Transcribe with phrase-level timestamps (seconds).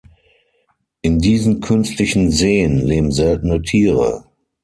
[1.03, 4.25] In diesen künstlichen Seen leben seltene Tiere.